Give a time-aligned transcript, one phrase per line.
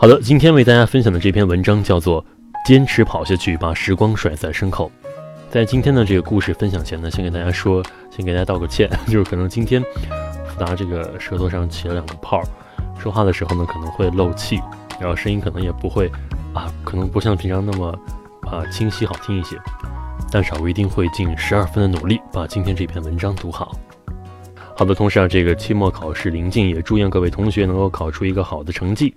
[0.00, 2.22] 好的，今天为大家分享的这篇文章叫做
[2.64, 4.88] 《坚持跑下去，把时光甩在身后》。
[5.50, 9.82] 在今天的这个故事分享前呢，先给大家说，先给大家道个歉，就是可能今天
[10.46, 12.40] 福达这个舌头上起了两个泡，
[12.96, 14.60] 说话的时候呢可能会漏气，
[15.00, 16.08] 然后声音可能也不会
[16.54, 17.92] 啊，可能不像平常那么
[18.42, 19.56] 啊清晰好听一些。
[20.30, 23.76] 但是啊，我一定会尽十二分的努力把今天这篇文章读好。
[24.76, 29.12] 好的，同时啊，这个期末考试临近，也祝愿各位同学能够考出一个好的成绩。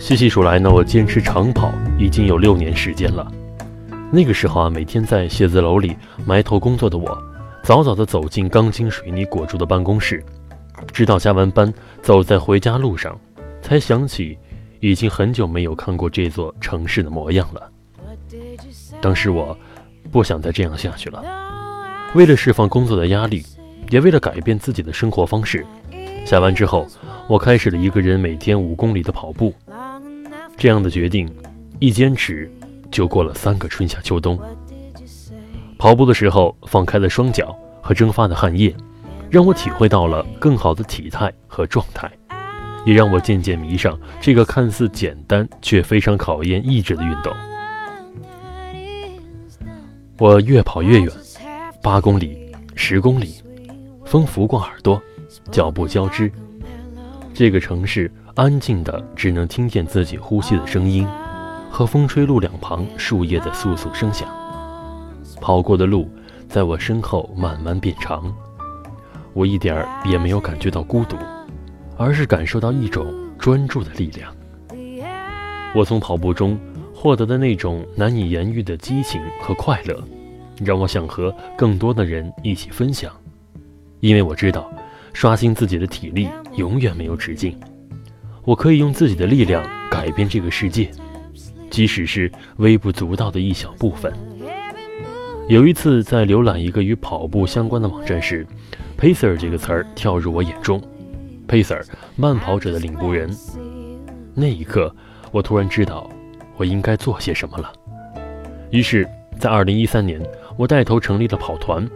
[0.00, 3.30] 细细数来呢，我坚持长跑已经有六年时间了。
[4.10, 7.22] 那个时候啊，每天在写字楼里埋头工作的我，
[7.62, 10.24] 早早地走进钢筋水泥裹住的办公室，
[10.90, 13.16] 直到加完班走在回家路上，
[13.60, 14.38] 才想起
[14.80, 17.70] 已经很久没有看过这座城市的模样了。
[19.02, 19.56] 当时我
[20.10, 21.22] 不想再这样下去了。
[22.14, 23.44] 为了释放工作的压力，
[23.90, 25.64] 也为了改变自己的生活方式，
[26.24, 26.86] 下班之后，
[27.28, 29.54] 我开始了一个人每天五公里的跑步。
[30.60, 31.26] 这样的决定，
[31.78, 32.52] 一坚持
[32.90, 34.38] 就过了三个春夏秋冬。
[35.78, 38.76] 跑步的时候放开了双脚和蒸发的汗液，
[39.30, 42.12] 让我体会到了更好的体态和状态，
[42.84, 47.34] 也让我渐渐迷上这个看似简单却非常考验意志的运动。
[50.18, 51.10] 我越跑越远，
[51.82, 53.36] 八公里、十公里，
[54.04, 55.02] 风拂过耳朵，
[55.50, 56.30] 脚步交织，
[57.40, 58.12] 这个城市。
[58.34, 61.08] 安静的，只能听见自己呼吸的声音，
[61.70, 64.28] 和风吹路两旁树叶的簌簌声响。
[65.40, 66.06] 跑过的路，
[66.50, 68.30] 在我身后慢慢变长。
[69.32, 71.16] 我一点儿也没有感觉到孤独，
[71.96, 74.30] 而是感受到一种专注的力量。
[75.74, 76.60] 我从跑步中
[76.94, 79.98] 获得的那种难以言喻的激情和快乐，
[80.62, 83.10] 让我想和更多的人一起分享。
[84.00, 84.70] 因为我知道，
[85.12, 87.58] 刷新自己的体力永远没有止境。
[88.44, 90.90] 我可以用自己的力量改变这个世界，
[91.70, 94.12] 即使是微不足道的一小部分。
[95.48, 98.46] 有一次在浏览一个与跑步相关的网站时
[98.96, 100.80] ，“pacer” 这个词儿跳入我眼中
[101.48, 101.82] ，“pacer”
[102.16, 103.28] 慢跑者的领路人。
[104.32, 104.94] 那一刻，
[105.32, 106.08] 我突然知道
[106.56, 107.72] 我应该做些什么了。
[108.70, 109.06] 于是，
[109.38, 110.22] 在2013年，
[110.56, 111.86] 我带头成立了跑团。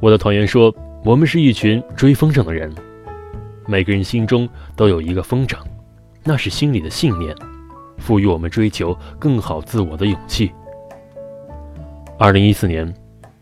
[0.00, 0.74] 我的团员说
[1.04, 2.72] ：“我们是一群追风筝的人。”
[3.66, 5.56] 每个人心中都有一个风筝，
[6.24, 7.36] 那是心里的信念，
[7.98, 10.50] 赋予我们追求更好自我的勇气。
[12.18, 12.90] 二零一四年，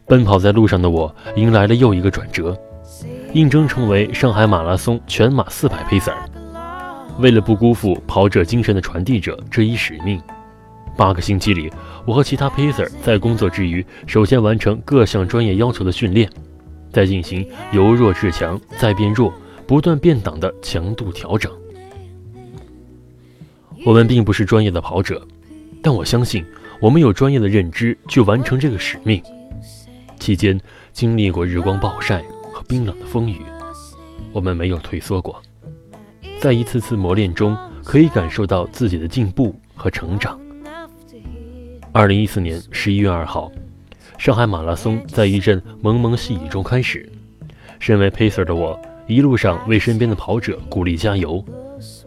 [0.05, 2.59] 奔跑在路上的我迎来了又一个转折，
[3.35, 6.13] 应征成为上海马拉松全马四百 pacer。
[7.21, 10.21] 为了不辜负跑者精神的传递者这一使命，
[10.97, 11.73] 八个星期里，
[12.05, 16.29] 我和其他 pacer 在工作之余，首先完成各项专业要求的训练，
[16.97, 19.31] 在进行由弱至强，再变弱。
[19.67, 21.53] 不断变档的强度调整。
[23.85, 25.27] 我们并不是专业的跑者，
[25.83, 26.43] 但我相信
[26.81, 29.23] 我们有专业的认知去完成这个使命。
[30.19, 30.59] 期间
[30.93, 33.43] 经历过日光暴晒和冰冷的风雨，
[34.33, 35.43] 我们没有退缩过，
[36.41, 37.55] 在一次次磨练中，
[37.85, 40.41] 可以感受到自己的进步和成长。
[41.93, 43.53] 二零一四年十一月二号，
[44.19, 47.09] 上海马拉松在一阵蒙蒙细雨中开始。
[47.79, 48.81] 身为 pacer 的我。
[49.09, 51.45] 一路上为身边的跑者鼓励加油，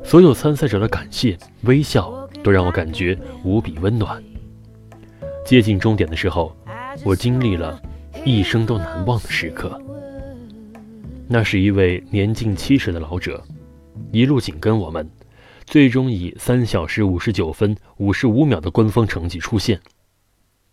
[0.03, 4.21] 所有参赛者的感谢微笑都让我感觉无比温暖。
[5.45, 6.53] 接近终点的时候，
[7.05, 7.81] 我经历了
[8.25, 9.81] 一生都难忘的时刻。
[11.25, 13.41] 那是一位年近七十的老者，
[14.11, 15.09] 一路紧跟我们，
[15.65, 19.79] 最终以三小时五十九分五十五秒的官方成绩出现。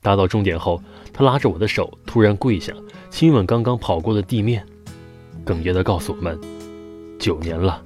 [0.06, 0.80] 达到终点后，
[1.12, 2.72] 他拉着我的手，突然跪下，
[3.10, 4.64] 亲吻刚刚跑过的地面。
[5.44, 6.38] 哽咽地告诉我们
[7.18, 7.82] ：“九年了，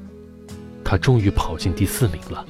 [0.84, 2.44] 他终于跑进第四名了。”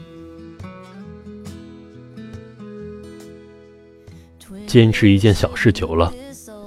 [4.66, 6.12] 坚持一件小事久了，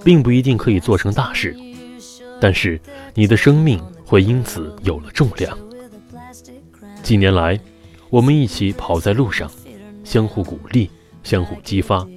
[0.02, 1.54] 并不一定可以做成大事，
[2.40, 2.80] 但是
[3.14, 5.58] 你的生命会因此有了重量。
[7.02, 7.60] 几年来，
[8.10, 9.52] 我们一起跑在路上，
[10.06, 10.90] 相互鼓励，
[11.22, 12.08] 相互激发，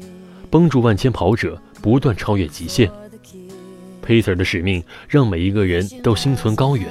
[0.56, 2.91] 帮助万千跑者不断超越极限。
[4.03, 6.91] Peter 的使命让每一个人都心存高远，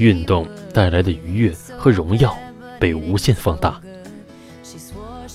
[0.00, 0.44] 运动
[0.74, 2.36] 带来的愉悦和荣耀
[2.80, 3.80] 被无限放大。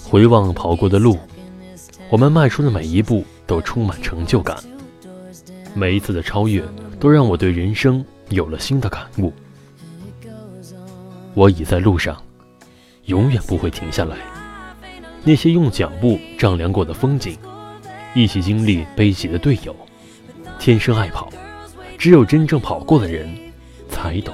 [0.04, 1.18] 回望跑过的路，
[2.10, 4.58] 我们迈出的每一步都充满成就感。
[5.74, 6.62] 每一次的超越，
[7.00, 9.32] 都让我对人生有了新的感悟。
[11.34, 12.22] 我已在路上，
[13.06, 14.18] 永远不会停下来。
[15.24, 17.38] 那些用脚步丈量过的风景，
[18.16, 19.76] 一起经历悲喜的队友，
[20.58, 21.30] 天生爱跑，
[21.98, 23.28] 只有真正跑过的人
[23.90, 24.34] 才懂。